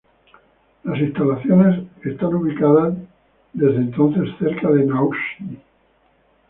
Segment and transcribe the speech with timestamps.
[0.83, 2.95] Las instalaciones están ubicadas
[3.53, 5.59] desde entonces cerca de Naúchni.